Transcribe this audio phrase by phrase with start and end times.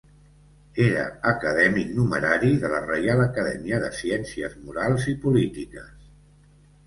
[0.83, 1.01] Era
[1.31, 5.93] acadèmic numerari de la Reial Acadèmia de Ciències Morals i Polítiques.